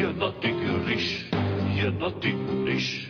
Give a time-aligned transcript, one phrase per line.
[0.00, 1.28] Jön a tigris,
[1.76, 3.08] jön a tigris,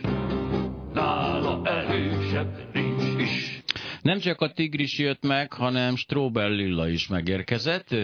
[0.93, 3.63] nála erősebb nincs is.
[4.01, 7.95] Nem csak a tigris jött meg, hanem Stróbel Lilla is megérkezett,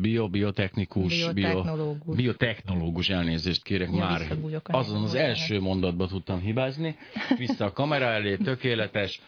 [0.00, 2.04] bio, biotechnikus, Biotechnológus.
[2.04, 4.20] Bio, biotechnológus, elnézést kérek, Ja, már
[4.62, 6.96] azon az első mondatba tudtam hibázni,
[7.36, 9.20] vissza a kamera elé, tökéletes.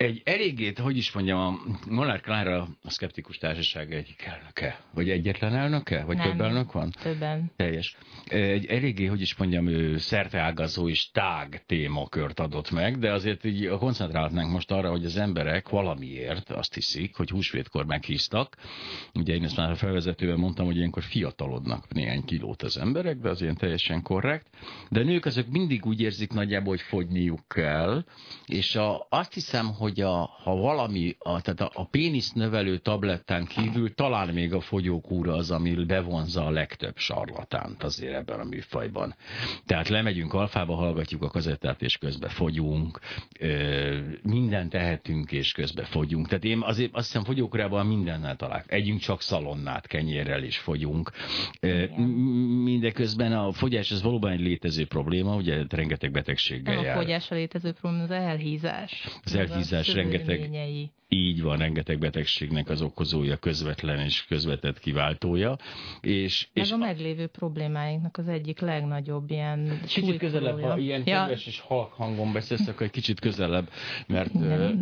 [0.00, 5.54] Egy eléggé, hogy is mondjam, a Molnár Klára a szkeptikus társaság egyik elnöke, vagy egyetlen
[5.54, 6.30] elnöke, vagy Nem.
[6.30, 6.90] több elnök van?
[7.02, 7.50] Többen.
[7.56, 7.96] Teljes.
[8.26, 13.68] Egy eléggé, hogy is mondjam, ő szerteágazó és tág témakört adott meg, de azért így
[13.78, 18.56] koncentrálhatnánk most arra, hogy az emberek valamiért azt hiszik, hogy húsvétkor meghíztak.
[19.14, 23.28] Ugye én ezt már a felvezetőben mondtam, hogy ilyenkor fiatalodnak néhány kilót az emberek, de
[23.28, 24.46] az ilyen teljesen korrekt.
[24.88, 28.04] De a nők azok mindig úgy érzik nagyjából, hogy fogyniuk kell,
[28.46, 33.46] és a, azt hiszem, hogy a, ha valami, a, tehát a, a pénisz növelő tablettán
[33.46, 39.14] kívül talán még a fogyókúra az, ami bevonza a legtöbb sarlatánt azért ebben a műfajban.
[39.66, 42.98] Tehát lemegyünk alfába, hallgatjuk a kazettát, és közben fogyunk,
[43.40, 46.28] ö, mindent tehetünk, és közben fogyunk.
[46.28, 48.72] Tehát én azért azt hiszem fogyókúrában mindennel találkozunk.
[48.80, 51.10] Együnk csak szalonnát kenyérrel, és fogyunk.
[51.60, 51.84] Ö,
[52.64, 56.96] Mindeközben a fogyás ez valóban egy létező probléma, ugye rengeteg betegséggel Nem a jár.
[56.96, 59.08] fogyásra létező probléma, az elhízás.
[59.24, 60.90] Az elhízás a rengeteg-.
[61.12, 65.56] Így van, rengeteg betegségnek az okozója, közvetlen és közvetett kiváltója.
[66.00, 71.20] És, Meg és a meglévő problémáinknak az egyik legnagyobb ilyen kicsit közelebb, ha ilyen ja,
[71.20, 73.70] kedves és halk hangon beszélsz, akkor egy kicsit közelebb,
[74.06, 74.32] mert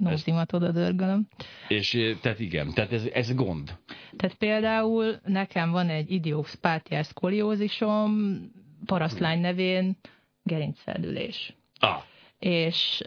[0.00, 1.28] nózimat oda dörgölöm.
[1.68, 3.78] és tehát igen, tehát ez, ez gond.
[4.16, 8.40] Tehát például nekem van egy idiopátiás szkoliózisom,
[8.86, 9.96] parasztlány nevén
[10.42, 11.56] gerincfeldülés.
[11.78, 12.02] Ah,
[12.38, 13.02] És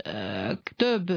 [0.75, 1.09] több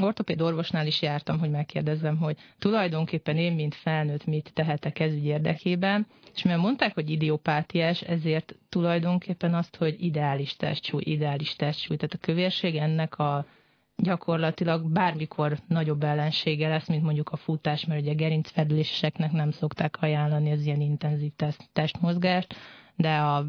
[0.00, 5.24] ortopéd orvosnál is jártam, hogy megkérdezzem, hogy tulajdonképpen én, mint felnőtt, mit tehetek ez ügy
[5.24, 12.14] érdekében, és mivel mondták, hogy idiopátiás, ezért tulajdonképpen azt, hogy ideális testsúly, ideális testsúly, tehát
[12.14, 13.46] a kövérség ennek a
[13.96, 20.50] gyakorlatilag bármikor nagyobb ellensége lesz, mint mondjuk a futás, mert ugye gerincfelüléseknek nem szokták ajánlani
[20.50, 22.54] az ilyen intenzív test, testmozgást,
[22.96, 23.46] de a,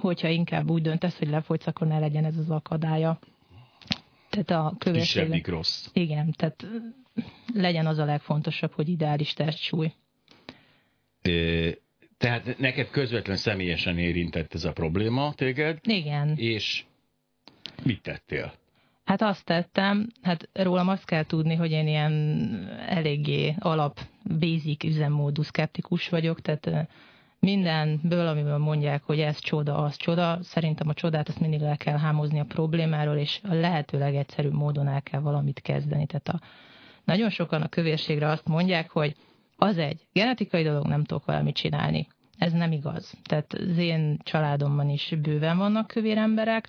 [0.00, 3.18] hogyha inkább úgy döntesz, hogy lefogysz, akkor ne legyen ez az akadálya.
[4.30, 5.22] Tehát a kövérség...
[5.22, 5.86] kisebbik rossz.
[5.92, 6.66] Igen, tehát
[7.54, 9.92] legyen az a legfontosabb, hogy ideális testsúly.
[11.22, 11.70] Ö,
[12.18, 16.34] tehát neked közvetlen személyesen érintett ez a probléma téged, Igen.
[16.36, 16.84] és
[17.82, 18.52] mit tettél?
[19.04, 22.12] Hát azt tettem, hát rólam azt kell tudni, hogy én ilyen
[22.88, 24.00] eléggé alap,
[24.38, 26.88] basic üzemmódú szkeptikus vagyok, tehát
[27.40, 31.98] mindenből, amiből mondják, hogy ez csoda, az csoda, szerintem a csodát azt mindig le kell
[31.98, 36.06] hámozni a problémáról, és a lehető legegyszerűbb módon el kell valamit kezdeni.
[36.06, 36.40] Tehát a,
[37.04, 39.16] nagyon sokan a kövérségre azt mondják, hogy
[39.56, 42.06] az egy genetikai dolog, nem tudok vele mit csinálni.
[42.38, 43.14] Ez nem igaz.
[43.22, 46.68] Tehát az én családomban is bőven vannak kövér emberek,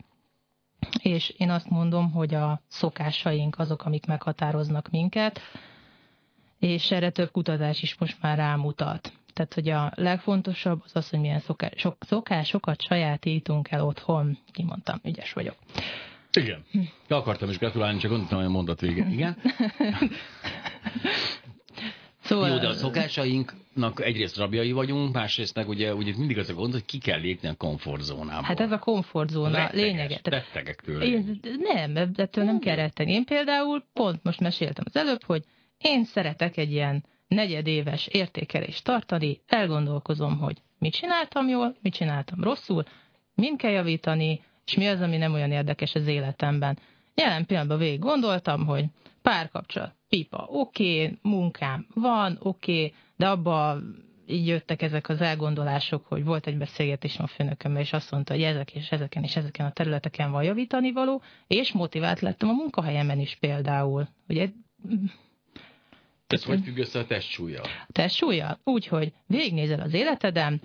[1.02, 5.40] és én azt mondom, hogy a szokásaink azok, amik meghatároznak minket,
[6.60, 9.19] és erre több kutatás is most már rámutat.
[9.40, 14.38] Tehát, hogy a legfontosabb az az, hogy milyen szokás, sok, szokásokat sajátítunk el otthon.
[14.52, 15.56] Kimondtam, ügyes vagyok.
[16.34, 16.66] Igen.
[17.08, 19.08] De akartam is gratulálni, csak gondoltam, hogy a mondat vége.
[19.12, 19.38] Igen?
[22.22, 26.54] Szóval, Jó, de a szokásainknak egyrészt rabjai vagyunk, másrészt meg ugye, ugye mindig az a
[26.54, 28.44] gond, hogy ki kell lépni a komfortzónából.
[28.44, 30.20] hát ez a komfortzóna Retteges, lényege.
[30.24, 31.06] Rettegek tőle.
[31.06, 31.40] Én,
[31.74, 33.12] nem, ettől nem kell retteni.
[33.12, 35.44] Én például pont most meséltem az előbb, hogy
[35.78, 42.84] én szeretek egy ilyen negyedéves értékelést tartani, elgondolkozom, hogy mit csináltam jól, mit csináltam rosszul,
[43.36, 46.78] min kell javítani, és mi az, ami nem olyan érdekes az életemben.
[47.16, 48.86] Jelen pillanatban végig gondoltam, hogy
[49.22, 53.78] párkapcsolat, pipa, oké, okay, munkám van, oké, okay, de abba
[54.28, 58.44] így jöttek ezek az elgondolások, hogy volt egy beszélgetésem a főnökömmel, és azt mondta, hogy
[58.44, 63.20] ezek és ezeken és ezeken a területeken van javítani való, és motivált lettem a munkahelyemen
[63.20, 64.08] is például.
[64.28, 64.50] Ugye
[66.30, 67.66] Ez hogy függ össze a testsúlyjal?
[67.92, 68.60] testsúlya?
[68.64, 70.62] Úgy, hogy végignézel az életeden,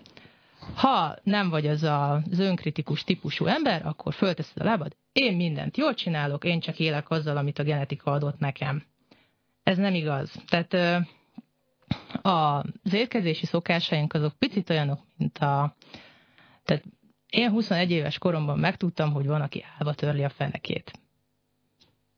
[0.74, 5.76] ha nem vagy az a- az önkritikus típusú ember, akkor fölteszed a lábad, én mindent
[5.76, 8.82] jól csinálok, én csak élek azzal, amit a genetika adott nekem.
[9.62, 10.42] Ez nem igaz.
[10.46, 11.06] Tehát
[12.22, 15.76] az étkezési szokásaink azok picit olyanok, mint a...
[16.64, 16.84] Tehát
[17.30, 20.92] én 21 éves koromban megtudtam, hogy van, aki állva törli a fenekét.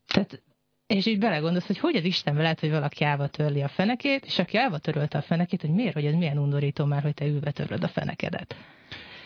[0.06, 0.42] Tehát
[0.86, 4.38] és így belegondolsz, hogy hogy az Isten lehet, hogy valaki állva törli a fenekét, és
[4.38, 7.50] aki állva törölte a fenekét, hogy miért, hogy ez milyen undorító már, hogy te ülve
[7.50, 8.56] töröd a fenekedet.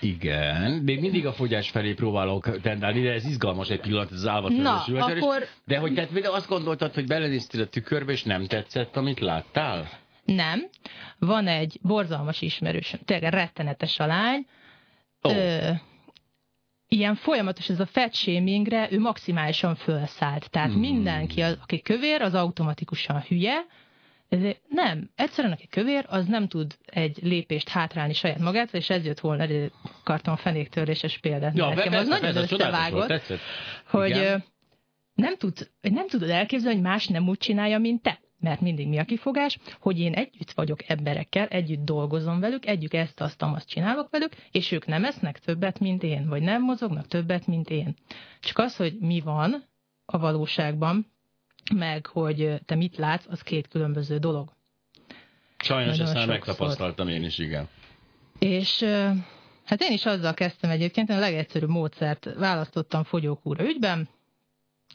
[0.01, 4.25] Igen, még mindig a fogyás felé próbálok tendálni, de ez izgalmas egy pillanat, az
[4.89, 5.23] üvegtörés.
[5.23, 9.21] akkor De hogy tehát például azt gondoltad, hogy belenéztél a tükörbe, és nem tetszett, amit
[9.21, 9.89] láttál?
[10.25, 10.69] Nem.
[11.19, 14.47] Van egy borzalmas ismerősöm, tényleg rettenetes a lány.
[15.23, 15.31] Ó.
[15.31, 15.71] Ö,
[16.93, 20.51] ilyen folyamatos ez a fat shamingre, ő maximálisan felszállt.
[20.51, 20.81] Tehát Hmm.
[20.81, 23.67] mindenki, az, aki kövér, az automatikusan hülye.
[24.29, 29.05] Ezért nem, egyszerűen aki kövér, az nem tud egy lépést hátrálni saját magát, és ez
[29.05, 31.57] jött volna, elő akartam a fenéktörléses példát.
[31.57, 33.41] Ja, nekem persze, az nagyon persze, volt, összevágott
[33.87, 34.45] hogy Igen.
[35.15, 38.21] nem, tud, nem tudod elképzelni, hogy más nem úgy csinálja, mint te.
[38.41, 43.21] Mert mindig mi a kifogás, hogy én együtt vagyok emberekkel, együtt dolgozom velük, együtt ezt,
[43.21, 47.47] azt, azt csinálok velük, és ők nem esznek többet, mint én, vagy nem mozognak többet,
[47.47, 47.95] mint én.
[48.41, 49.65] Csak az, hogy mi van
[50.05, 51.13] a valóságban,
[51.75, 54.53] meg hogy te mit látsz, az két különböző dolog.
[55.59, 57.69] Sajnos Nagyon ezt már megtapasztaltam én is, igen.
[58.39, 58.83] És
[59.65, 64.09] hát én is azzal kezdtem egyébként, a legegyszerűbb módszert választottam fogyókúra ügyben.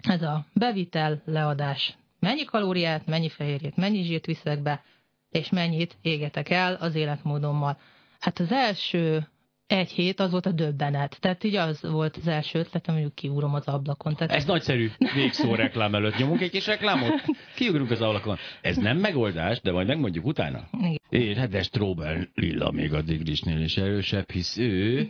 [0.02, 1.98] Ez a bevitel, leadás.
[2.26, 4.84] Mennyi kalóriát, mennyi fehérjét, mennyi zsírt viszek be,
[5.30, 7.78] és mennyit égetek el az életmódommal.
[8.20, 9.28] Hát az első
[9.68, 11.18] egy hét az volt a döbbenet.
[11.20, 14.16] Tehát így az volt az első ötletem, hogy kiúrom az ablakon.
[14.16, 16.18] Tehát Ez nagyszerű végszó reklám előtt.
[16.18, 17.24] Nyomunk egy kis reklámot?
[17.56, 18.38] Kiugrunk az ablakon.
[18.62, 20.68] Ez nem megoldás, de majd megmondjuk utána.
[20.80, 21.00] Igen.
[21.10, 25.10] Én, hát de Strobel Lilla még a Digrisnél is erősebb, hisz ő,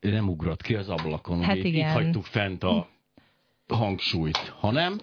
[0.00, 1.42] nem ugrott ki az ablakon.
[1.42, 1.92] Hát Ugye Itt igen.
[1.92, 2.88] hagytuk fent a
[3.68, 5.00] hangsúlyt, hanem...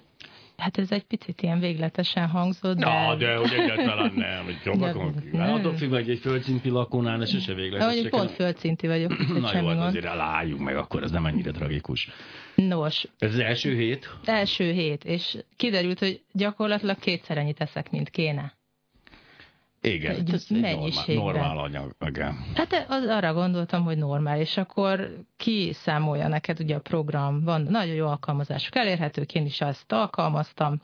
[0.60, 2.86] Hát ez egy picit ilyen végletesen hangzott, de...
[2.86, 5.38] Na, de hogy egyáltalán nem, hogy ki.
[5.38, 8.02] Hát Attól függ, hogy egy földszinti lakónál, ez sose végletes.
[8.02, 9.18] csak pont földszinti vagyok.
[9.42, 12.10] Na jó, hát azért álljunk meg, akkor ez nem ennyire tragikus.
[12.56, 14.10] Nos, Ez az első hét?
[14.26, 18.58] első hét, és kiderült, hogy gyakorlatilag kétszer ennyit teszek, mint kéne.
[19.82, 21.16] Igen, Egy ez egy normál, mennyiségben.
[21.26, 21.96] normál anyag.
[22.06, 22.38] Igen.
[22.56, 27.62] Hát az, arra gondoltam, hogy normál, és akkor ki számolja neked ugye a program, van
[27.62, 30.82] nagyon jó alkalmazások elérhetők, én is azt alkalmaztam,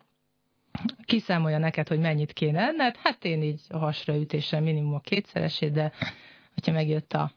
[1.06, 5.72] kiszámolja neked, hogy mennyit kéne enned, hát én így a hasra ütéssel minimum a kétszeresét,
[5.72, 5.92] de
[6.54, 7.32] hogyha megjött a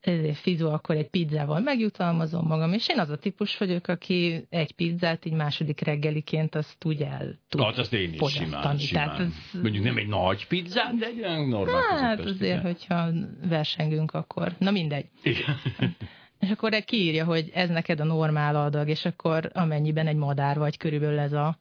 [0.00, 4.72] ezért fizu, akkor egy pizzával megjutalmazom magam, és én az a típus vagyok, aki egy
[4.72, 8.78] pizzát így második reggeliként azt úgy el tud Hát azt én is simán, fogyasztani.
[8.78, 9.04] simán.
[9.04, 12.62] Tehát ez- Mondjuk nem egy nagy pizzát, de egy olyan normál Hát azért, pizzát.
[12.62, 13.10] hogyha
[13.48, 14.52] versengünk, akkor...
[14.58, 15.06] Na mindegy.
[15.22, 15.56] Igen.
[16.40, 20.76] És akkor kiírja, hogy ez neked a normál adag, és akkor amennyiben egy madár vagy,
[20.76, 21.58] körülbelül ez a,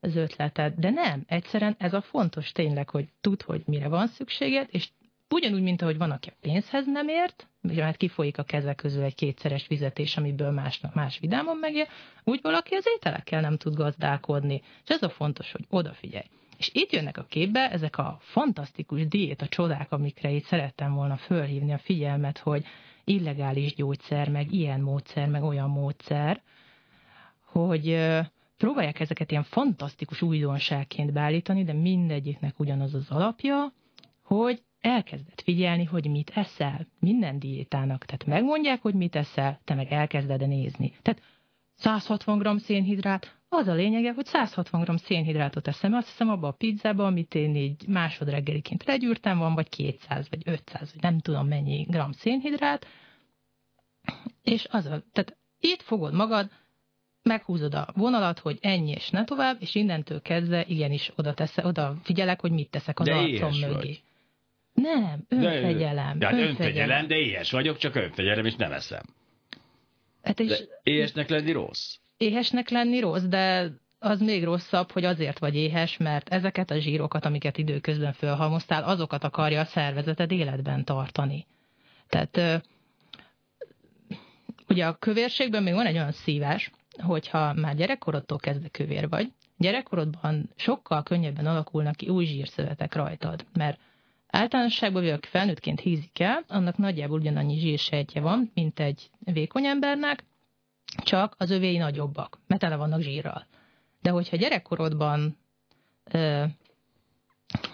[0.00, 0.74] az ötleted.
[0.76, 4.88] De nem, egyszerűen ez a fontos tényleg, hogy tud, hogy mire van szükséged, és
[5.32, 9.02] ugyanúgy, mint ahogy van, aki a pénzhez nem ért, ugye hát kifolyik a kezek közül
[9.02, 11.86] egy kétszeres fizetés, amiből másnak más vidámon megél,
[12.24, 14.62] úgy valaki az ételekkel nem tud gazdálkodni.
[14.84, 16.24] És ez a fontos, hogy odafigyelj.
[16.58, 21.16] És itt jönnek a képbe ezek a fantasztikus diét, a csodák, amikre itt szerettem volna
[21.16, 22.64] fölhívni a figyelmet, hogy
[23.04, 26.42] illegális gyógyszer, meg ilyen módszer, meg olyan módszer,
[27.44, 28.10] hogy
[28.56, 33.72] próbálják ezeket ilyen fantasztikus újdonságként beállítani, de mindegyiknek ugyanaz az alapja,
[34.36, 36.86] hogy elkezded figyelni, hogy mit eszel.
[37.00, 38.04] Minden diétának.
[38.04, 40.92] Tehát megmondják, hogy mit eszel, te meg elkezded nézni.
[41.02, 41.22] Tehát
[41.74, 46.52] 160 g szénhidrát, az a lényege, hogy 160 g szénhidrátot eszem, azt hiszem abba a
[46.52, 51.82] pizzába, amit én így másodreggeliként legyűrtem, van vagy 200 vagy 500, vagy nem tudom mennyi
[51.82, 52.86] gram szénhidrát,
[54.42, 56.50] és az a, tehát itt fogod magad,
[57.22, 61.96] meghúzod a vonalat, hogy ennyi és ne tovább, és innentől kezdve igenis oda, tesze, oda
[62.02, 63.72] figyelek, hogy mit teszek az De arcom mögé.
[63.72, 64.02] vagy.
[64.74, 66.18] Nem, önfegyelem.
[66.18, 66.48] De, hát önfegyelem.
[66.48, 69.02] önfegyelem, de éhes vagyok, csak önfegyelem, és nem eszem.
[70.22, 71.94] Hát és De éhesnek lenni rossz.
[72.16, 77.24] éhesnek lenni rossz, de az még rosszabb, hogy azért vagy éhes, mert ezeket a zsírokat,
[77.24, 81.46] amiket időközben fölhalmoztál, azokat akarja a szervezeted életben tartani.
[82.08, 82.62] Tehát
[84.68, 90.50] ugye a kövérségben még van egy olyan szívás, hogyha már gyerekkorodtól kezdve kövér vagy, gyerekkorodban
[90.56, 93.78] sokkal könnyebben alakulnak ki új zsírszövetek rajtad, mert
[94.32, 100.24] általánosságban, aki felnőttként hízik el, annak nagyjából ugyanannyi zsírsejtje van, mint egy vékony embernek,
[101.04, 103.46] csak az övéi nagyobbak, mert tele vannak zsírral.
[104.00, 105.38] De hogyha gyerekkorodban
[106.04, 106.44] ö,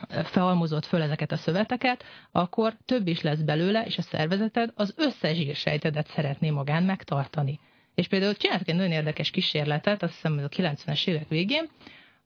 [0.09, 5.37] felhalmozott föl ezeket a szöveteket, akkor több is lesz belőle, és a szervezeted az összes
[5.37, 7.61] zsírsejtedet szeretné magán megtartani.
[7.95, 11.69] És például csináltak egy nagyon érdekes kísérletet, azt hiszem, hogy a 90-es évek végén,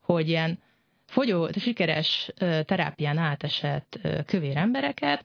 [0.01, 0.59] hogy ilyen
[1.13, 2.31] fogyó, sikeres
[2.65, 5.25] terápián átesett kövér embereket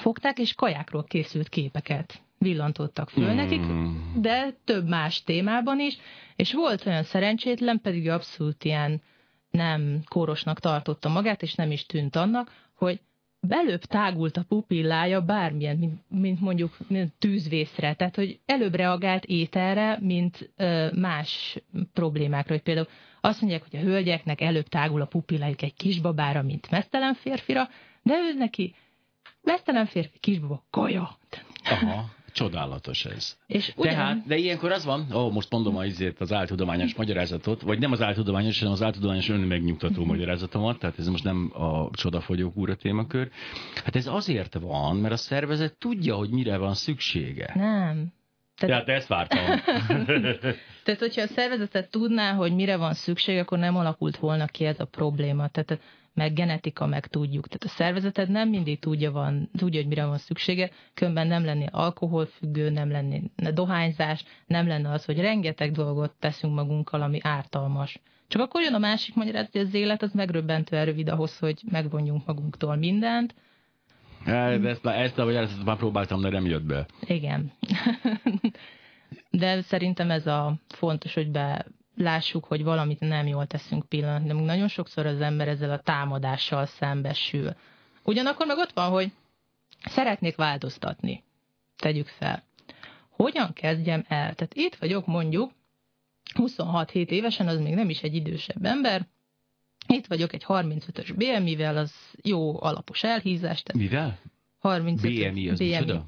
[0.00, 4.12] fogták, és kajákról készült képeket villantottak föl nekik, Hmm.
[4.16, 5.96] de több más témában is,
[6.36, 9.02] és volt olyan szerencsétlen, pedig abszolút ilyen
[9.50, 13.00] nem kórosnak tartotta magát, és nem is tűnt annak, hogy
[13.46, 19.98] belőbb tágult a pupillája bármilyen, mint, mint mondjuk mint tűzvészre, tehát hogy előbb reagált ételre,
[20.00, 21.58] mint ö, más
[21.92, 22.86] problémákra, hogy például
[23.20, 27.68] Azt mondják, hogy a hölgyeknek előbb tágul a pupillájuk egy kisbabára, mint mesztelen férfira,
[28.02, 28.74] de ő neki
[29.42, 31.18] mesztelen férfi, kisbaba, kaja.
[31.64, 32.15] Aha.
[32.36, 33.36] Csodálatos ez.
[33.46, 33.94] És ugyan...
[33.94, 38.02] Tehát, de ilyenkor az van, ó, most mondom azért az áltudományos magyarázatot, vagy nem az
[38.02, 43.30] áltudományos, hanem az áltudományos önmegnyugtató magyarázatomat, tehát ez most nem a csodafogyók úra témakör.
[43.84, 47.52] Hát ez azért van, mert a szervezet tudja, hogy mire van szüksége.
[47.54, 48.12] Nem.
[48.56, 48.86] Tehát...
[48.86, 49.44] Ja, ezt vártam.
[50.84, 54.80] Tehát, hogyha a szervezetet tudná, hogy mire van szükség, akkor nem alakult volna ki ez
[54.80, 55.48] a probléma.
[55.48, 55.80] Tehát
[56.16, 57.46] meg genetika, meg tudjuk.
[57.46, 61.66] Tehát a szervezeted nem mindig tudja, van, tudja, hogy mire van szüksége, különben nem lenni
[61.70, 68.00] alkoholfüggő, nem lenni dohányzás, nem lenne az, hogy rengeteg dolgot teszünk magunkkal, ami ártalmas.
[68.28, 72.26] Csak akkor jön a másik magyarázat, hogy az élet az megröbbentően rövid ahhoz, hogy megvonjunk
[72.26, 73.34] magunktól mindent.
[74.26, 76.86] Ja, de ezt, ezt a magyarázatot már próbáltam, de nem jött be.
[77.06, 77.52] Igen.
[79.30, 84.32] de szerintem ez a fontos, hogy be, lássuk, hogy valamit nem jól teszünk pillanat, de
[84.32, 87.54] nagyon sokszor az ember ezzel a támadással szembesül.
[88.04, 89.12] Ugyanakkor meg ott van, hogy
[89.84, 91.24] szeretnék változtatni.
[91.76, 92.44] Tegyük fel.
[93.08, 94.34] Hogyan kezdjem el?
[94.34, 95.52] Tehát itt vagyok mondjuk,
[96.34, 99.06] 26-7 évesen, az még nem is egy idősebb ember,
[99.86, 103.62] itt vagyok egy 35-ös BMI-vel, az jó alapos elhízás.
[103.62, 104.18] Tehát Mivel?
[104.58, 105.68] 35 BMI, az BMI.
[105.68, 106.06] Micsoda?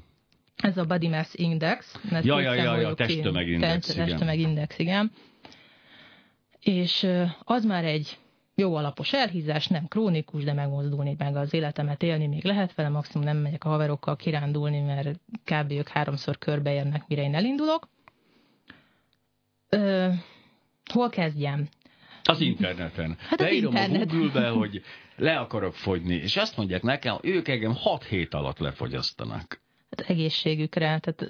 [0.55, 1.99] Ez a Body Mass Index.
[2.21, 4.05] Ja, ja, ja, ja, testtömegindex, igen.
[4.05, 5.11] Testtömegindex, igen
[6.59, 7.07] és
[7.43, 8.17] az már egy
[8.55, 13.25] jó alapos elhízás, nem krónikus, de megmozdulni meg az életemet élni még lehet vele, maximum
[13.27, 15.71] nem megyek a haverokkal kirándulni, mert kb.
[15.71, 17.89] ők háromszor körbeérnek, mire én elindulok.
[19.69, 20.09] Ö,
[20.93, 21.69] hol kezdjem?
[22.23, 23.17] Az interneten.
[23.19, 24.11] Hát Leírom az internet.
[24.11, 24.81] a Google-be, hogy
[25.15, 29.61] le akarok fogyni, és azt mondják nekem, ők engem 6 hét alatt lefogyasztanak.
[29.89, 31.25] Hát egészségükre, tehát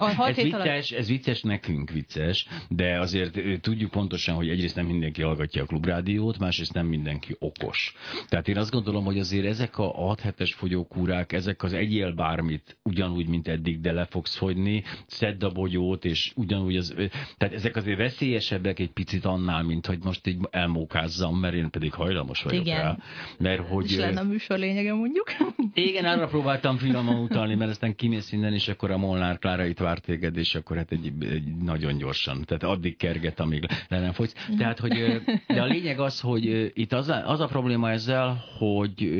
[0.00, 0.90] a ez vicces, alatt...
[0.90, 6.38] ez vicces nekünk vicces, de azért tudjuk pontosan, hogy egyrészt nem mindenki hallgatja a klubrádiót,
[6.38, 7.94] másrészt nem mindenki okos.
[8.28, 12.78] Tehát én azt gondolom, hogy azért ezek a 6 hetes fogyókúrák, ezek az egyél bármit,
[12.82, 16.94] ugyanúgy, mint eddig, de le fogsz fogyni, szedd a bogyót, és ugyanúgy az,
[17.36, 21.92] tehát ezek azért veszélyesebbek egy picit annál, mint hogy most így elmókázzam, mert én pedig
[21.92, 22.82] hajlamos vagyok Igen.
[22.82, 22.96] rá.
[23.38, 23.90] Mert hogy...
[23.90, 25.26] És lenne a műsor lényege mondjuk.
[25.74, 29.78] Igen, arra próbáltam finoman utalni, mert aztán kimész innen, és akkor a Molnár Klára itt
[29.90, 34.12] vár téged, és akkor hát egy, egy nagyon gyorsan, tehát addig kerget, amíg le nem
[34.12, 34.34] fogysz.
[34.58, 39.10] Tehát, hogy, de a lényeg az, hogy itt az a, az a probléma ezzel, hogy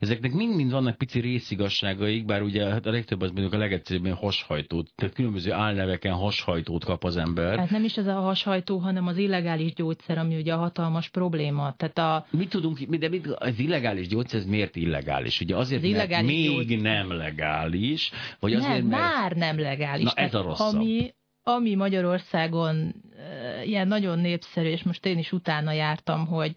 [0.00, 4.90] ezeknek mind-mind vannak pici részigasságaik, bár ugye hát a legtöbb az mondjuk a legegyszerűbb hashajtót,
[4.94, 7.58] tehát különböző álneveken hashajtót kap az ember.
[7.58, 11.74] Hát nem is ez a hashajtó, hanem az illegális gyógyszer, ami ugye a hatalmas probléma.
[11.76, 12.26] Tehát a...
[12.30, 15.40] Mit tudunk, de mit, az illegális gyógyszer, ez miért illegális?
[15.40, 16.78] Ugye azért, az mert még gyógyszer.
[16.78, 19.02] nem legális, vagy azért, nem, mert...
[19.02, 19.93] már nem legális.
[20.02, 20.74] Na ez a rosszabb.
[20.74, 26.56] Ami, ami Magyarországon uh, ilyen nagyon népszerű, és most én is utána jártam, hogy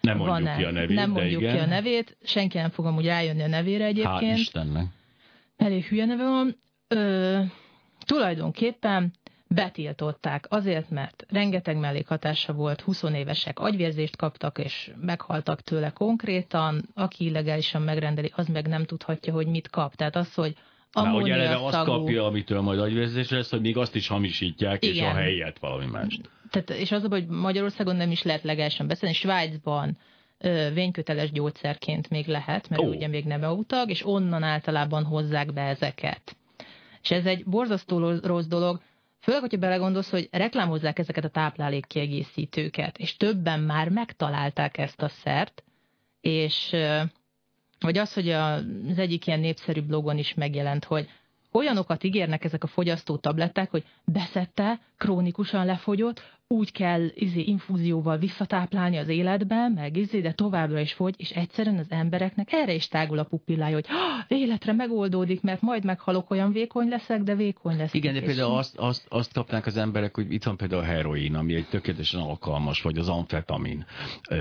[0.00, 0.56] nem mondjuk van-e.
[0.56, 1.54] ki a nevét, Nem mondjuk igen.
[1.54, 4.36] ki a nevét, senki nem fog amúgy rájönni a nevére egyébként.
[4.36, 4.86] Hál' Istennek.
[5.56, 6.56] Elég hülye neve van.
[6.88, 7.40] Ö,
[8.04, 9.12] tulajdonképpen
[9.48, 17.24] betiltották azért, mert rengeteg mellékhatása volt, 20 évesek agyvérzést kaptak, és meghaltak tőle konkrétan, aki
[17.24, 19.94] illegálisan megrendeli, az meg nem tudhatja, hogy mit kap.
[19.94, 20.56] Tehát az, hogy
[20.94, 24.94] Már hogy eleve azt kapja, amitől majd agyvérzés lesz, hogy még azt is hamisítják, Igen.
[24.94, 26.18] és a helyet valami más.
[26.50, 29.98] Tehát, és az, hogy Magyarországon nem is lehet legálisan beszélni, Svájcban
[30.74, 32.88] vényköteles gyógyszerként még lehet, mert oh.
[32.88, 36.36] ugye még nem utag, és onnan általában hozzák be ezeket.
[37.02, 38.80] És ez egy borzasztó rossz dolog,
[39.22, 45.64] Főleg, hogyha belegondolsz, hogy reklámozzák ezeket a táplálékkiegészítőket, és többen már megtalálták ezt a szert,
[46.20, 46.76] és
[47.82, 51.08] vagy az, hogy az egyik ilyen népszerű blogon is megjelent, hogy
[51.52, 56.22] olyanokat ígérnek ezek a fogyasztó tabletták, hogy beszette, krónikusan lefogyott,
[56.52, 61.78] úgy kell izé, infúzióval visszatáplálni az életbe, meg izé, de továbbra is fogy, és egyszerűen
[61.78, 66.52] az embereknek erre is tágul a pupillája, hogy ah, életre megoldódik, mert majd meghalok, olyan
[66.52, 67.94] vékony leszek, de vékony leszek.
[67.94, 71.34] Igen, de például azt, azt, azt kapnák az emberek, hogy itt van például a heroin,
[71.34, 73.84] ami egy tökéletesen alkalmas, vagy az amfetamin,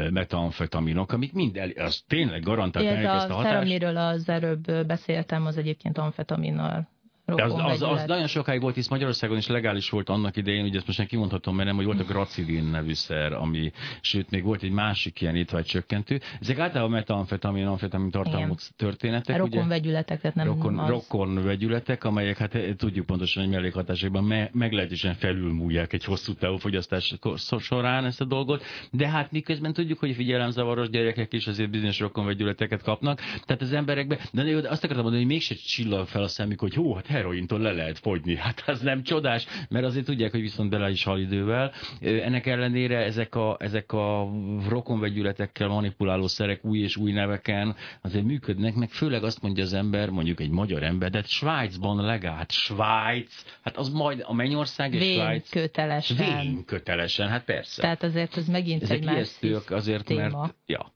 [0.09, 3.65] metamfetaminok, amik mind el, az tényleg garantálják ezt a hatást.
[3.65, 6.89] amiről az előbb beszéltem, az egyébként amfetaminnal
[7.35, 10.77] de az, az, az, nagyon sokáig volt, hisz Magyarországon is legális volt annak idején, ugye
[10.77, 13.71] ezt most nem kimondhatom, mert nem, hogy volt a gracidin nevű szer, ami,
[14.01, 16.19] sőt, még volt egy másik ilyen étvágy csökkentő.
[16.39, 19.37] Ezek általában metamfetamin, amfetamin tartalmú történetek.
[19.37, 20.89] Rokon vegyületek, tehát nem rokon, az.
[20.89, 26.57] rokon vegyületek, amelyek hát eh, tudjuk pontosan, hogy mellékhatásokban me, meglehetősen felülmúlják egy hosszú távú
[26.57, 27.15] fogyasztás
[27.59, 32.25] során ezt a dolgot, de hát miközben tudjuk, hogy figyelemzavaros gyerekek is azért bizonyos rokon
[32.25, 36.59] vegyületeket kapnak, tehát az emberekbe, de azt akartam mondani, hogy mégse csillag fel a szemük,
[36.59, 38.35] hogy hó, hát herointól le lehet fogyni.
[38.35, 41.71] Hát az nem csodás, mert azért tudják, hogy viszont bele is hal idővel.
[42.01, 44.29] Ennek ellenére ezek a, ezek a
[44.69, 50.09] rokonvegyületekkel manipuláló szerek új és új neveken azért működnek, meg főleg azt mondja az ember,
[50.09, 52.51] mondjuk egy magyar ember, de Svájcban legált.
[52.51, 55.49] Svájc, hát az majd a Mennyország és Vén Svájc.
[55.49, 56.17] kötelesen.
[56.17, 57.81] Vén kötelesen, hát persze.
[57.81, 60.55] Tehát azért az megint Ezek egy más ijesztők azért, mert...
[60.65, 60.93] Ja.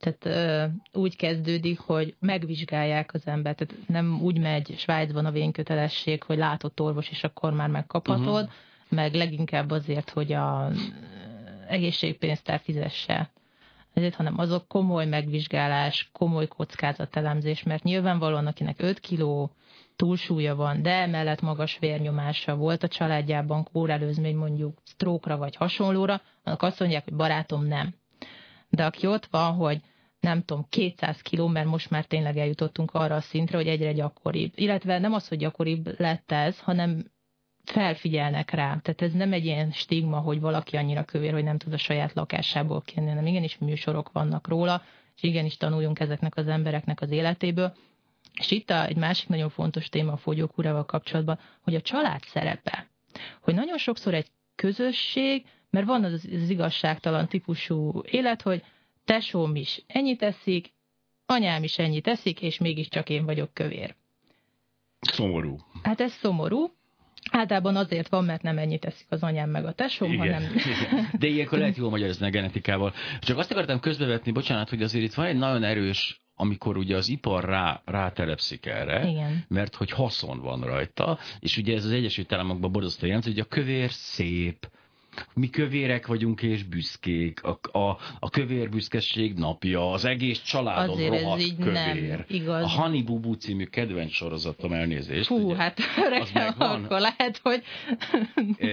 [0.00, 0.64] Tehát ö,
[1.00, 3.56] úgy kezdődik, hogy megvizsgálják az embert.
[3.56, 8.50] Tehát nem úgy megy Svájcban a vénkötelesség, hogy látott orvos, és akkor már megkaphatod, uh-huh.
[8.88, 10.70] meg leginkább azért, hogy a
[11.68, 13.30] egészségpénztár fizesse.
[13.94, 19.52] Ezért, hanem azok komoly megvizsgálás, komoly kockázatelemzés, mert nyilvánvalóan akinek 5 kiló
[19.96, 26.62] túlsúlya van, de emellett magas vérnyomása volt a családjában kórelőzmény mondjuk sztrókra vagy hasonlóra, annak
[26.62, 27.94] azt mondják, hogy barátom nem.
[28.70, 29.80] De aki ott van, hogy
[30.20, 34.52] nem tudom, 200 kiló, mert most már tényleg eljutottunk arra a szintre, hogy egyre gyakoribb.
[34.54, 37.04] Illetve nem az, hogy gyakoribb lett ez, hanem
[37.64, 38.66] felfigyelnek rá.
[38.66, 42.12] Tehát ez nem egy ilyen stigma, hogy valaki annyira kövér, hogy nem tud a saját
[42.12, 44.82] lakásából kérni, hanem igenis műsorok vannak róla,
[45.16, 47.72] és igenis tanuljunk ezeknek az embereknek az életéből.
[48.40, 52.90] És itt a, egy másik nagyon fontos téma a fogyókúrával kapcsolatban, hogy a család szerepe.
[53.40, 58.62] Hogy nagyon sokszor egy közösség, mert van az, az igazságtalan típusú élet, hogy
[59.04, 60.72] tesóm is ennyit eszik,
[61.26, 63.94] anyám is ennyit eszik, és mégiscsak én vagyok kövér.
[65.00, 65.56] Szomorú.
[65.82, 66.70] Hát ez szomorú.
[67.30, 70.18] Általában azért van, mert nem ennyit eszik az anyám meg a tesóm, Igen.
[70.18, 70.42] hanem...
[70.42, 71.08] Igen.
[71.18, 72.92] De ilyenkor lehet jól magyarázni a genetikával.
[73.20, 77.08] Csak azt akartam közbevetni, bocsánat, hogy azért itt van egy nagyon erős amikor ugye az
[77.08, 79.44] ipar rá, rátelepszik erre, Igen.
[79.48, 83.44] mert hogy haszon van rajta, és ugye ez az Egyesült Államokban borzasztó jelent, hogy a
[83.44, 84.70] kövér szép,
[85.34, 91.14] mi kövérek vagyunk és büszkék, a, a, a kövér büszkeség napja, az egész családom Azért
[91.14, 92.08] ez rohadt így kövér.
[92.08, 92.76] nem igaz.
[92.76, 95.26] A Boo Boo című kedvenc sorozatom elnézést.
[95.26, 95.78] Fú, ugye, hát
[96.34, 96.84] megvan.
[96.84, 97.62] akkor lehet, hogy...
[98.58, 98.68] Eh,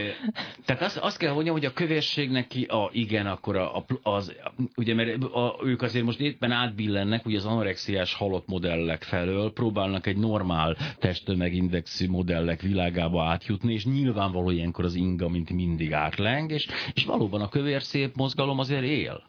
[0.66, 4.36] Tehát azt, azt kell mondjam, hogy a kövérségnek ki, a, igen, akkor a, a, az,
[4.76, 10.08] ugye mert a, ők azért most éppen átbillennek, ugye az anorexiás halott modellek felől, próbálnak
[10.08, 15.94] egy normál testtömegindexű modellek világába átjutni, és nyilvánvaló ilyenkor az inga, mint mindig
[16.28, 19.24] átleng, és, és valóban a kövér szép mozgalom azért él.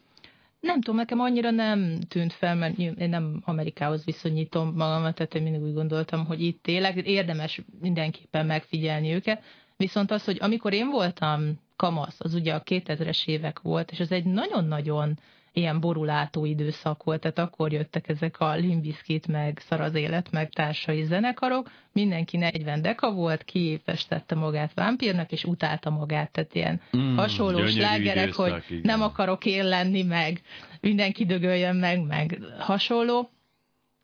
[0.61, 5.43] Nem tudom, nekem annyira nem tűnt fel, mert én nem Amerikához viszonyítom magamat, tehát én
[5.43, 9.43] mindig úgy gondoltam, hogy itt élek, érdemes mindenképpen megfigyelni őket.
[9.77, 14.11] Viszont az, hogy amikor én voltam kamasz, az ugye a 2000-es évek volt, és ez
[14.11, 15.19] egy nagyon-nagyon
[15.53, 20.51] ilyen borulátó időszak volt, tehát akkor jöttek ezek a Limbiskit, meg Szar az élet, meg
[20.51, 27.17] társai zenekarok, mindenki 40 deka volt, kiépestette magát vámpírnak, és utálta magát, tehát ilyen Mm,
[27.17, 28.81] hasonló slágerek, hogy igen.
[28.83, 30.41] nem akarok én lenni, meg
[30.81, 33.31] mindenki dögöljön meg, meg hasonló.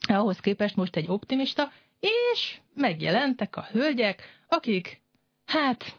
[0.09, 1.73] Ahhoz képest most egy optimista,
[2.33, 5.03] és megjelentek a hölgyek, akik,
[5.47, 5.99] hát,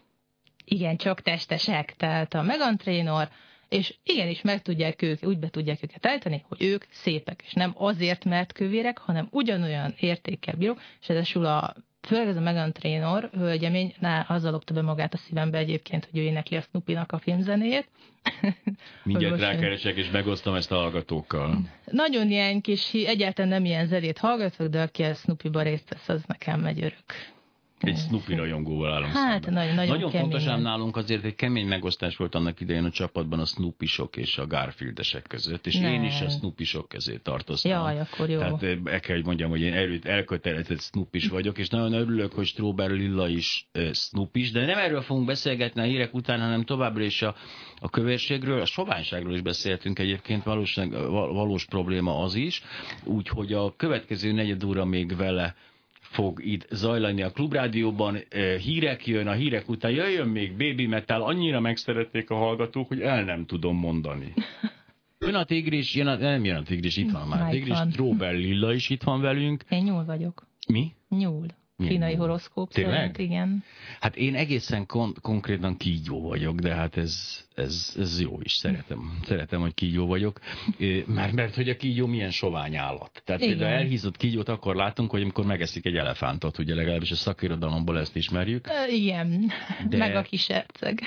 [0.66, 3.30] igen, csak testesek, tehát a Megan Trainor,
[3.70, 7.74] és igenis meg tudják ők, úgy be tudják őket állítani, hogy ők szépek, és nem
[7.78, 11.76] azért, mert kövérek, hanem ugyanolyan értékkel bírók, és ezesül a
[12.06, 16.20] főleg ez a Megan Trainor hölgyemény, ná, azzal lopta be magát a szívembe egyébként, hogy
[16.20, 17.88] ő énekli a Snoopy-nak a filmzenéjét.
[19.04, 21.60] Mindjárt rákeresek, és megosztom ezt a hallgatókkal.
[21.86, 26.24] Nagyon ilyen kis, egyáltalán nem ilyen zenét hallgatok, de aki a Snoopy-ba részt vesz, az
[26.28, 27.04] nekem megy örök.
[27.80, 29.54] Egy Snoopy rajongóval állom Hát, szemben.
[29.54, 33.40] nagyon, nagyon, Nagyon fontos ám nálunk azért egy kemény megosztás volt annak idején a csapatban
[33.40, 35.94] a Snoopy-sok és a Garfieldesek között, és Nem.
[35.94, 37.72] én is a Snoopy-sok közé tartoztam.
[37.72, 38.40] Jaj, akkor jó.
[38.40, 42.34] Tehát eh, el kell, hogy mondjam, hogy én erőt elkötelezett Snoopy vagyok, és nagyon örülök,
[42.34, 46.64] hogy Strawberry Lilla is uh, Snoopy de nem erről fogunk beszélgetni a hírek után, hanem
[46.64, 47.36] továbbra is a,
[47.80, 52.64] a kövérségről, a soványságról is beszéltünk egyébként, valóság, val- valós probléma az is,
[53.04, 55.56] úgyhogy a következő negyed óra még vele
[56.16, 58.18] fog itt zajlani a klubrádióban.
[58.30, 63.02] Eh, Hírek jön, a hírek után jöjjön még Baby Metal, annyira megszerették a hallgatók, hogy
[63.02, 64.34] el nem tudom mondani.
[65.20, 67.78] Jön a tigris, jön a, nem jön a tigris, itt van már tigris.
[67.92, 69.64] Strawberry Lilla is itt van velünk.
[69.70, 70.48] Én nyúl vagyok.
[70.68, 70.94] Mi?
[71.10, 71.46] Nyúl.
[71.78, 72.20] Kínai nyúl?
[72.20, 72.96] horoszkóp Tényleg?
[72.96, 73.64] szerint, igen.
[74.00, 79.20] Hát én egészen kon- konkrétan kígyó vagyok, de hát ez, ez, ez jó is, szeretem.
[79.26, 80.40] Szeretem, hogy kígyó vagyok.
[81.06, 83.22] Már mert hogy a kígyó milyen sovány állat.
[83.26, 83.58] Tehát Igen.
[83.58, 88.16] például elhízott kígyót akkor látunk, hogy amikor megeszik egy elefántot, ugye legalábbis a szakirodalomból ezt
[88.16, 88.68] ismerjük.
[88.68, 89.52] Ö, igen,
[89.90, 91.00] De- meg a kis herceg.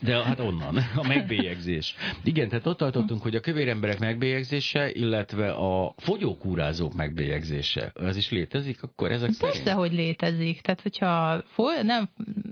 [0.00, 1.94] De hát onnan, a megbélyegzés.
[2.24, 7.92] Igen, tehát ott tartottunk, hogy a kövér emberek megbélyegzése, illetve a fogyókúrázók megbélyegzése.
[8.00, 9.78] Ez is létezik akkor ezek Persze, szerint?
[9.78, 10.14] hogy létezik.
[10.16, 12.08] Tehát, hogyha foly, nem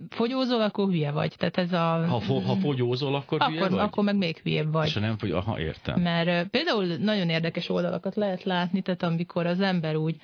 [0.08, 1.34] fogyózol, akkor hülye vagy.
[1.36, 2.06] Tehát ez a...
[2.06, 3.80] Ha, fo- ha fogyózol, akkor, hülye akkor, vagy?
[3.86, 4.86] akkor meg még hülyebb vagy.
[4.86, 6.00] És nem fogy, aha, értem.
[6.00, 10.16] Mert például nagyon érdekes oldalakat lehet látni, tehát amikor az ember úgy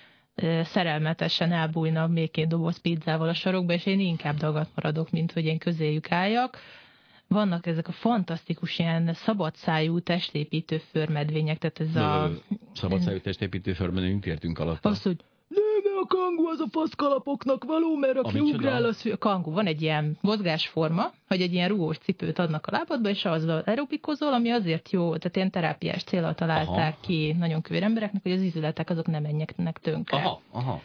[0.62, 5.44] szerelmetesen elbújna még két doboz pizzával a sarokba, és én inkább dagat maradok, mint hogy
[5.44, 6.58] én közéjük álljak.
[7.28, 12.30] Vannak ezek a fantasztikus ilyen szabadszájú testépítő förmedvények, tehát ez a...
[12.72, 14.84] Szabadszájú testépítő förmedvény, mit értünk alatt?
[14.84, 15.39] Az, hogy a
[16.16, 19.50] kangu az a faszkalapoknak való, mert aki a ugrál, az a kangu.
[19.50, 24.32] Van egy ilyen mozgásforma, hogy egy ilyen rugós cipőt adnak a lábadba, és azzal aerobikozol,
[24.32, 27.00] ami azért jó, tehát ilyen terápiás célra találták aha.
[27.00, 30.16] ki nagyon kövér embereknek, hogy az izületek azok nem menjenek tönkre.
[30.16, 30.82] Aha, aha.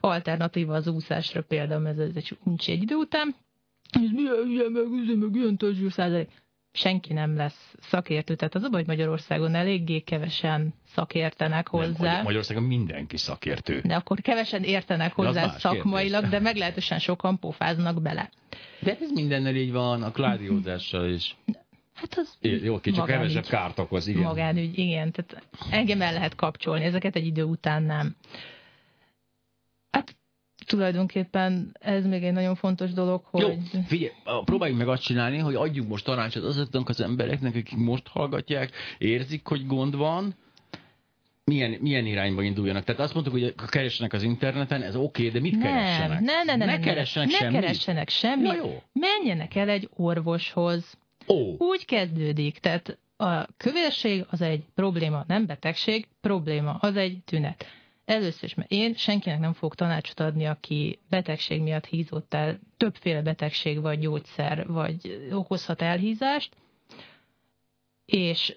[0.00, 3.34] Alternatíva az úszásra például, ez, ez egy uncsi egy idő után.
[3.90, 6.30] Ez milyen, milyen, meg, meg ilyen százalék
[6.72, 8.34] senki nem lesz szakértő.
[8.34, 12.12] Tehát az a baj, hogy Magyarországon eléggé kevesen szakértenek hozzá.
[12.12, 13.80] Nem, Magyarországon mindenki szakértő.
[13.80, 16.38] De akkor kevesen értenek hozzá szakmailag, kérdés.
[16.38, 18.30] de meglehetősen sokan pofáznak bele.
[18.80, 21.36] De ez mindennel így van, a kládiózással is.
[21.94, 24.22] Hát az Jó, kicsit kevesebb kárt okoz, igen.
[24.22, 25.12] Magánügy, igen.
[25.12, 28.16] Tehát engem el lehet kapcsolni, ezeket egy idő után nem.
[29.90, 30.16] Hát
[30.68, 33.42] tulajdonképpen ez még egy nagyon fontos dolog, hogy...
[33.42, 34.12] Jó, figyelj,
[34.44, 39.46] próbáljuk meg azt csinálni, hogy adjuk most tanácsot azoknak az embereknek, akik most hallgatják, érzik,
[39.46, 40.34] hogy gond van,
[41.44, 42.84] milyen, milyen irányba induljanak.
[42.84, 46.20] Tehát azt mondtuk, hogy keressenek az interneten, ez oké, okay, de mit nem, keressenek?
[46.20, 47.54] Ne, ne, ne, ne, ne keressenek ne, semmit.
[47.54, 48.54] Ne keressenek semmit.
[48.54, 48.82] Jó.
[48.92, 50.98] Menjenek el egy orvoshoz.
[51.26, 51.54] Ó.
[51.58, 57.66] Úgy kezdődik, tehát a kövérség az egy probléma, nem betegség, probléma, az egy tünet.
[58.08, 63.22] Először is, mert én senkinek nem fogok tanácsot adni, aki betegség miatt hízott el, többféle
[63.22, 66.56] betegség vagy gyógyszer, vagy okozhat elhízást,
[68.04, 68.56] és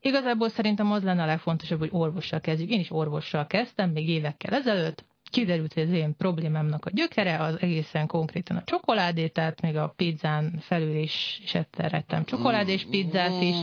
[0.00, 2.70] igazából szerintem az lenne a legfontosabb, hogy orvossal kezdjük.
[2.70, 7.60] Én is orvossal kezdtem, még évekkel ezelőtt, kiderült, hogy az én problémámnak a gyökere az
[7.60, 13.56] egészen konkrétan a csokoládé, tehát még a pizzán felül is, is ettem csokoládés pizzát is,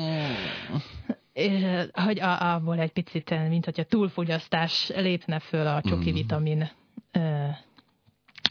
[1.34, 6.14] és hogy abból egy picit, mint hogyha túlfogyasztás lépne föl a csoki mm.
[6.14, 6.70] vitamin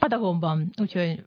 [0.01, 0.71] adagomban.
[0.81, 1.25] Úgyhogy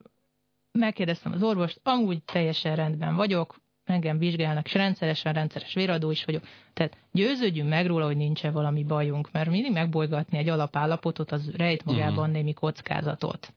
[0.72, 6.44] megkérdeztem az orvost, amúgy teljesen rendben vagyok, engem vizsgálnak, és rendszeresen rendszeres véradó is vagyok.
[6.74, 11.86] Tehát győződjünk meg róla, hogy nincs valami bajunk, mert mindig megbolygatni egy alapállapotot, az rejt
[11.86, 12.34] magában uh-huh.
[12.34, 13.54] némi kockázatot.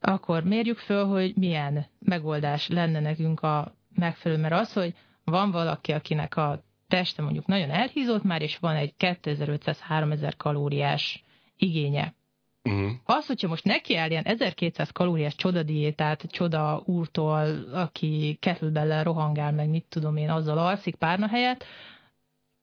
[0.00, 5.92] Akkor mérjük föl, hogy milyen megoldás lenne nekünk a megfelelő, mert az, hogy van valaki,
[5.92, 11.24] akinek a teste mondjuk nagyon elhízott már, és van egy 2500-3000 kalóriás
[11.56, 12.14] igénye.
[12.62, 12.90] Uh-huh.
[13.04, 19.68] Az, hogyha most neki áll ilyen 1200 kalóriás csodadiétát, csoda úrtól, aki kettlebell rohangál, meg
[19.68, 21.64] mit tudom én, azzal alszik párna helyett,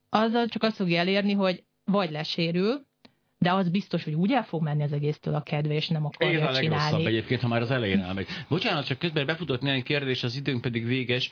[0.10, 2.86] azzal csak azt fogja elérni, hogy vagy lesérül,
[3.42, 6.38] de az biztos, hogy úgy el fog menni az egésztől a kedve, és nem akarja
[6.38, 7.06] Igen, a csinálni.
[7.06, 8.28] egyébként, ha már az elején elmegy.
[8.50, 11.32] Bocsánat, csak közben befutott néhány kérdés, az időnk pedig véges.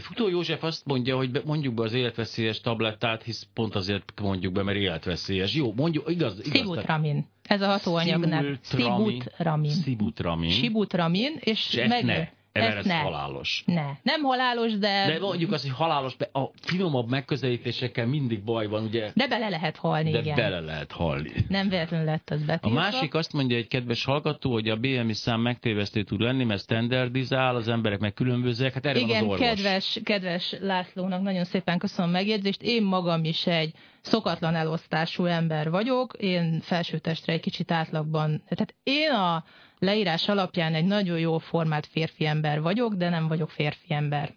[0.00, 4.62] Futó József azt mondja, hogy mondjuk be az életveszélyes tablettát, hisz pont azért mondjuk be,
[4.62, 5.54] mert életveszélyes.
[5.54, 6.38] Jó, mondjuk, igaz.
[6.38, 7.26] igaz Szibutramin.
[7.42, 9.70] Ez a hatóanyag Sibutramin.
[9.70, 10.50] Sibutramin.
[10.50, 11.36] Sibutramin.
[11.40, 12.35] és meg...
[12.62, 12.94] Ever ez ne.
[12.94, 13.62] halálos.
[13.66, 15.06] Ne, nem halálos, de...
[15.06, 19.10] De mondjuk azt, hogy halálos, a finomabb megközelítésekkel mindig baj van, ugye?
[19.14, 20.34] De bele lehet halni, de igen.
[20.34, 21.32] bele lehet halni.
[21.48, 22.80] Nem véletlenül lett az betiltva.
[22.80, 26.62] A másik azt mondja egy kedves hallgató, hogy a BMI szám megtévesztő tud lenni, mert
[26.62, 29.46] standardizál, az emberek meg különbözőek, hát erre igen, van az orvos.
[29.46, 32.62] kedves, kedves Lászlónak nagyon szépen köszönöm a megjegyzést.
[32.62, 39.10] Én magam is egy szokatlan elosztású ember vagyok, én felsőtestre egy kicsit átlagban, tehát én
[39.10, 39.44] a
[39.78, 44.34] leírás alapján egy nagyon jó formált férfi ember vagyok, de nem vagyok férfi ember.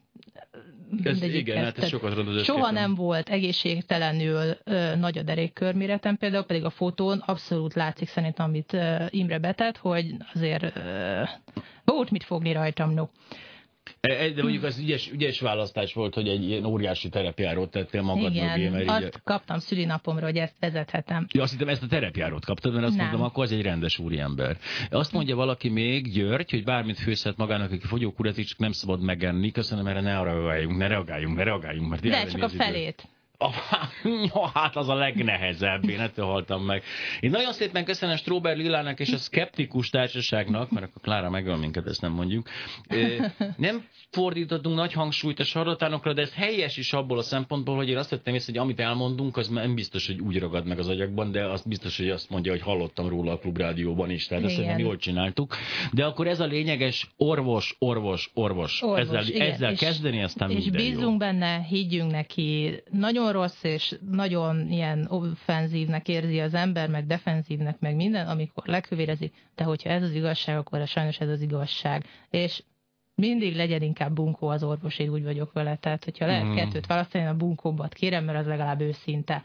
[1.04, 6.44] Ez, igen, hát ez sokat rondod Soha nem volt egészségtelenül ö, nagy a derékkörméretem, például
[6.44, 11.22] pedig a fotón abszolút látszik szerintem, amit ö, Imre betett, hogy azért ö,
[11.84, 13.08] volt mit fogni rajtam, no.
[14.00, 18.36] E, de mondjuk az ügyes, ügyes választás volt, hogy egy ilyen óriási terepjárót tettél magad
[18.36, 18.70] Igen, mögé.
[18.70, 19.22] Mert azt így...
[19.24, 21.28] kaptam szülinapomra, hogy ezt vezethetem.
[21.32, 23.06] Ja, azt hittem, ezt a terepjárót kaptad, mert azt Nem.
[23.06, 24.58] mondtam, akkor az egy rendes úriember.
[24.90, 29.52] Azt mondja valaki még, György, hogy bármit főzhet magának, aki fogyókurat, csak nem szabad megenni.
[29.52, 31.90] Köszönöm, erre ne reagáljunk, ne reagáljunk, ne reagáljunk.
[31.90, 33.08] Mert De csak a felét.
[33.42, 33.54] Oh,
[34.54, 36.84] hát az a legnehezebb, én ettől haltam meg.
[37.20, 41.88] Én nagyon szépen köszönöm Stróber Lilának és a Skeptikus Társaságnak, mert akkor Klára megöl minket,
[41.88, 42.48] ezt nem mondjuk.
[43.58, 47.98] Nem fordítottunk nagy hangsúlyt a sarlatánokra, de ez helyes is abból a szempontból, hogy én
[47.98, 51.32] azt vettem észre, hogy amit elmondunk, az nem biztos, hogy úgy ragad meg az agyakban,
[51.32, 54.80] de az biztos, hogy azt mondja, hogy hallottam róla a klubrádióban is, tehát ezt nem
[54.80, 55.56] jól csináltuk.
[55.92, 58.82] De akkor ez a lényeges orvos, orvos, orvos.
[58.82, 59.52] orvos ezzel, igen.
[59.52, 61.18] ezzel és, kezdeni, aztán És bízunk jó.
[61.18, 62.82] benne, higgyünk neki.
[62.92, 68.64] Nagyon nagyon rossz, és nagyon ilyen offenzívnek érzi az ember, meg defenzívnek, meg minden, amikor
[68.68, 72.06] lekövérezik, de hogyha ez az igazság, akkor sajnos ez az igazság.
[72.30, 72.64] És
[73.16, 75.76] mindig legyen inkább bunkó az orvos, én úgy vagyok vele.
[75.76, 76.56] Tehát, hogyha lehet mm.
[76.56, 79.44] kettőt választani, a bunkóbbat kérem, mert az legalább őszinte.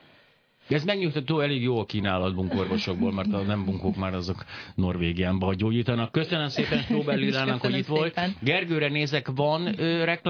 [0.69, 4.45] Ez megnyugtató, elég jó a kínálat bunkorvosokból, mert a nem bunkók már azok
[4.75, 6.13] Norvégiánban gyógyítanak.
[6.13, 8.21] Köszönöm szépen Stóber Lilának, hogy itt volt.
[8.41, 10.23] Gergőre nézek, van ö, reklám